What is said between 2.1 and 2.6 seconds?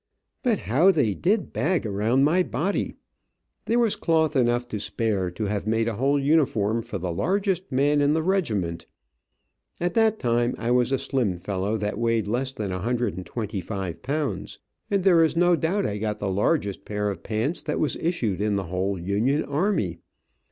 my